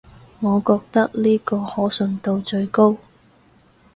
[0.39, 2.97] 我覺得呢個可信度最高